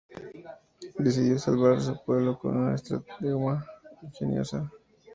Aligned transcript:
Decidió 0.97 1.37
salvar 1.37 1.73
a 1.73 1.79
su 1.79 2.03
pueblo 2.03 2.39
con 2.39 2.57
una 2.57 2.73
estratagema 2.73 3.63
ingeniosa. 4.01 4.67